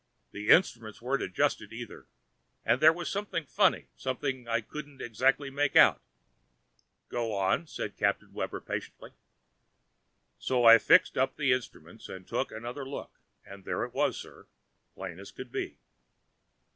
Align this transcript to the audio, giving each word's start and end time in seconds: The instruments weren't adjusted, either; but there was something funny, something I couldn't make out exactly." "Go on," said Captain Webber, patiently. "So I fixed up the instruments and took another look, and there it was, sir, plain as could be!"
The 0.31 0.49
instruments 0.49 0.99
weren't 0.99 1.21
adjusted, 1.21 1.71
either; 1.71 2.07
but 2.65 2.79
there 2.79 2.91
was 2.91 3.07
something 3.07 3.45
funny, 3.45 3.85
something 3.95 4.47
I 4.47 4.59
couldn't 4.61 4.93
make 4.97 5.03
out 5.03 5.05
exactly." 5.05 5.51
"Go 7.09 7.35
on," 7.35 7.67
said 7.67 7.97
Captain 7.97 8.33
Webber, 8.33 8.61
patiently. 8.61 9.11
"So 10.39 10.65
I 10.65 10.79
fixed 10.79 11.19
up 11.19 11.35
the 11.37 11.53
instruments 11.53 12.09
and 12.09 12.27
took 12.27 12.51
another 12.51 12.83
look, 12.83 13.19
and 13.45 13.63
there 13.63 13.83
it 13.85 13.93
was, 13.93 14.17
sir, 14.19 14.47
plain 14.95 15.19
as 15.19 15.29
could 15.31 15.51
be!" 15.51 15.77